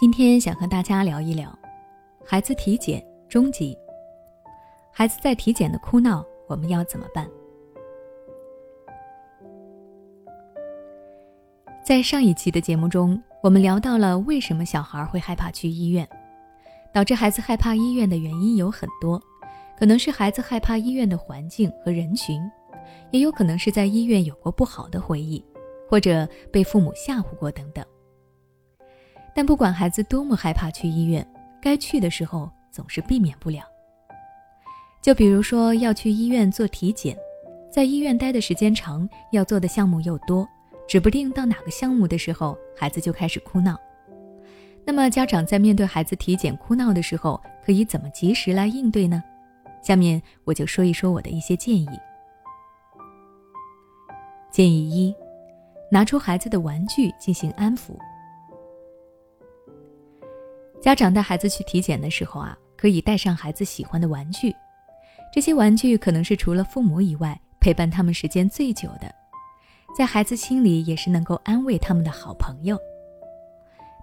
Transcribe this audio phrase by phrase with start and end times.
[0.00, 1.52] 今天想和大家聊一聊，
[2.24, 3.76] 孩子体检中级。
[4.92, 7.28] 孩子在体检的哭闹，我们要怎么办？
[11.84, 16.08] 在上一期的节目中，我们聊到了为什么小孩会害怕去医院，
[16.92, 19.20] 导致孩子害怕医院的原因有很多，
[19.76, 22.40] 可能是孩子害怕医院的环境和人群，
[23.10, 25.44] 也有可能是在医院有过不好的回忆，
[25.90, 27.84] 或者被父母吓唬过等等。
[29.38, 31.24] 但不管孩子多么害怕去医院，
[31.62, 33.62] 该去的时候总是避免不了。
[35.00, 37.16] 就比如说要去医院做体检，
[37.70, 40.44] 在医院待的时间长，要做的项目又多，
[40.88, 43.78] 指不定到哪个项目的时候，孩子就开始哭闹。
[44.84, 49.22] 那么家长在面对孩子体检哭闹的时候，可以怎么及时来应对呢？
[49.80, 51.88] 下面我就说一说我的一些建议。
[54.50, 55.14] 建议一：
[55.92, 57.96] 拿出孩子的玩具进行安抚。
[60.80, 64.54] 家长带孩子去体检的时候啊，可以带上孩子喜欢的玩具，
[65.32, 69.12] 这些玩具可能是除了父母以外陪伴他们时间最久的，
[69.96, 72.78] 在孩子心里也是能够安慰他们的好朋友。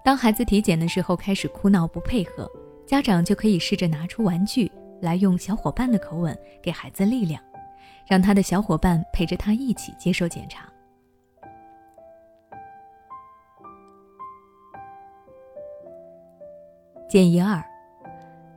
[0.04, 2.48] 当孩子体检的时候开始哭闹不配合，
[2.86, 7.42] 家长就可以试着拿出玩具来，用小伙伴的口吻给孩子力量，
[8.06, 10.68] 让他的小伙伴陪着他一起接受检查。
[17.08, 17.64] 建议二，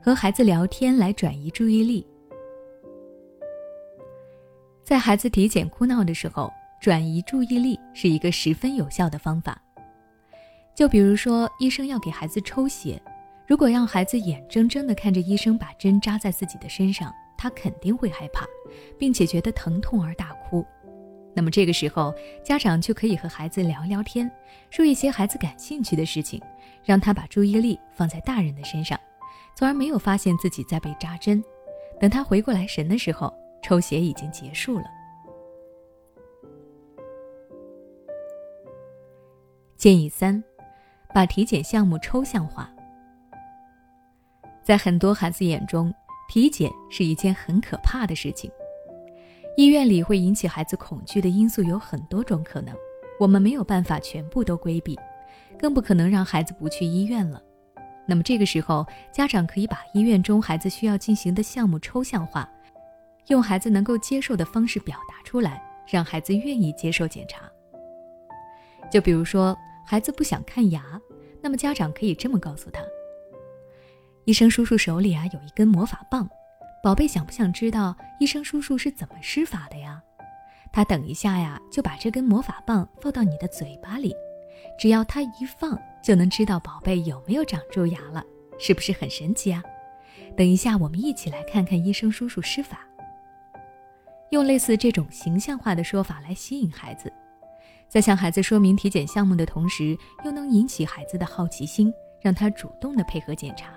[0.02, 2.04] 和孩子聊天来转移注意力。
[4.82, 9.60] 在孩子体检哭闹的时候，转移注意力是一个十分有效的方法。
[10.74, 13.00] 就比如说，医生要给孩子抽血，
[13.46, 18.44] 如果让孩子眼睁睁地看着医生把针扎在自己的身上，他肯定会害怕，
[18.98, 20.66] 并且觉得疼痛而大哭。
[21.34, 24.30] 那么这个时候，家长就可以和孩子聊聊天，
[24.68, 26.40] 说一些孩子感兴趣的事情，
[26.84, 28.98] 让他把注意力放在大人的身上，
[29.54, 31.42] 从而没有发现自己在被扎针。
[32.00, 33.32] 等他回过来神的时候，
[33.62, 34.84] 抽血已经结束了。
[39.76, 40.42] 建议三，
[41.14, 42.70] 把体检项目抽象化。
[44.62, 45.92] 在很多孩子眼中，
[46.28, 48.50] 体检是一件很可怕的事情。
[49.56, 52.74] 医院里会引起孩子恐惧的因素有很多种可能，
[53.18, 54.98] 我们没有办法全部都规避，
[55.58, 57.42] 更不可能让孩子不去医院了。
[58.06, 62.48] 那么这个时候，家长可以把医院中孩子需要进行的项目抽象化，
[63.26, 67.42] 用孩子能够接受的方式表达出来，让孩子愿意接受检查。
[68.90, 69.56] 就比如说，
[69.86, 71.00] 孩子不想看牙，
[71.42, 72.80] 那么家长可以这么告诉他：
[74.24, 76.28] 医生叔叔手里啊有一根魔法棒。
[76.82, 80.02] 宝贝，想不想知道医生叔叔是怎么施法的呀？
[80.72, 84.14] 他等一下呀，就把这根魔法棒放到你的嘴巴里，
[84.78, 88.24] 只要他一放，就能知道宝贝有没有长蛀牙了，
[88.58, 89.62] 是不是很神奇啊？
[90.34, 92.80] 等一下，我们一起来看看医生叔叔施法。
[94.30, 97.12] 用类似这种形象化的说法来吸引孩子，
[97.88, 101.92] 在向孩子说明体检项目的同时，又能引起孩子的好奇心，
[102.22, 103.70] 让他主动的配合检查。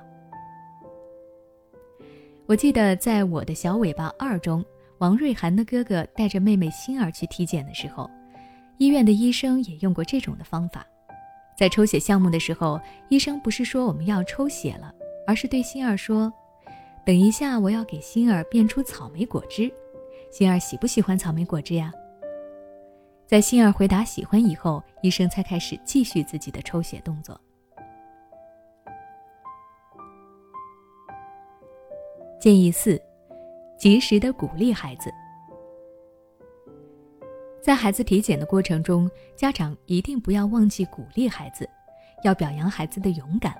[2.45, 4.63] 我记得在我的小尾巴二中，
[4.97, 8.09] 王瑞涵的哥哥带着妹妹欣儿去体检的时候，
[8.77, 10.85] 医院的医生也用过这种的方法。
[11.57, 14.93] 在抽血项目的时候，医生不是说我们要抽血了，
[15.25, 16.31] 而是对欣儿说
[17.05, 19.71] ：“等一下，我要给欣儿变出草莓果汁，
[20.29, 21.93] 欣儿喜不喜欢草莓果汁呀？”
[23.25, 27.39] 在欣儿回答喜欢以后，医生才开始继续自己的抽血动作。
[32.43, 33.01] 建议四，
[33.77, 35.09] 及时的鼓励孩子。
[37.61, 41.65] 在孩子体检的过程中，家长一定不要忘记鼓励孩子，
[42.21, 43.55] 要表扬孩子的勇敢。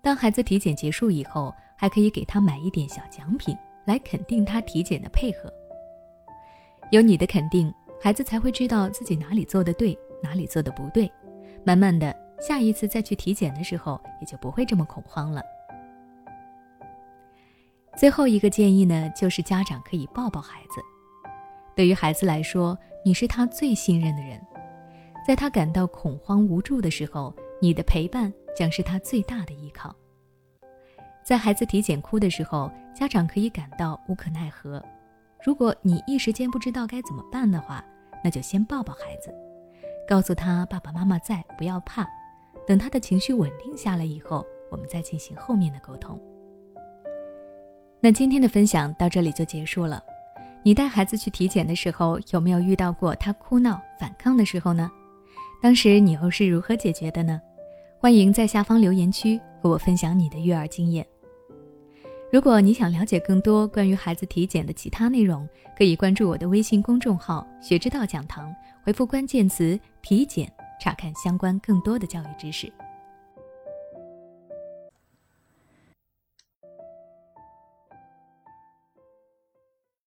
[0.00, 3.54] 当孩子体检结束以后，还可以给他买一点小奖品，
[3.84, 5.52] 来肯定他体检的配合。
[6.92, 7.70] 有你的肯定，
[8.00, 11.12] 孩子才会知道自己哪里做的对，哪里做的不对。
[11.62, 15.42] 慢慢的，下一次再去体检的时候，也就不会这么恐慌了。
[17.96, 20.80] 最后一个建议呢，就是家长可以抱抱孩子。
[21.74, 24.40] 对于孩子来说，你是他最信任的人，
[25.26, 29.94] 在他感到恐慌无助的时候，你的陪伴将是他最大的依靠。
[31.24, 34.82] 在孩子体检哭的时候，家长可以感到无可奈何。
[35.44, 37.84] 如果你一时间不知道该怎么办的话，
[38.24, 39.32] 那就先抱抱孩子，
[40.08, 42.06] 告诉他爸爸妈妈在，不要怕。
[42.66, 46.20] 等他的情绪稳定下来以后，我们再进行后面的沟通。
[48.04, 50.02] 那今天的分享到这里就结束了。
[50.64, 54.90] 你带孩子去体检的时候，有没有遇到过他哭闹反抗的时候呢？
[55.62, 57.40] 当时你又是如何解决的呢？
[58.00, 61.06] 欢迎在下方留言区和我分享你的育儿经验。
[62.32, 65.48] 如果你想了解更多关于孩子体检的其他内容，
[65.78, 68.52] 可以关注我的微信公众号“学之道讲堂”，
[68.82, 70.52] 回复关键词“体检”，
[70.82, 72.72] 查看相关更多的教育知识。